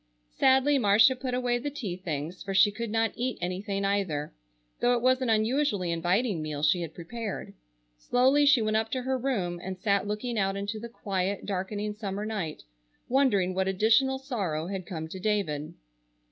[0.31, 4.33] Sadly Marcia put away the tea things, for she could not eat anything either,
[4.79, 7.53] though it was an unusually inviting meal she had prepared.
[7.99, 11.93] Slowly she went up to her room and sat looking out into the quiet, darkening
[11.93, 12.63] summer night,
[13.09, 15.75] wondering what additional sorrow had come to David.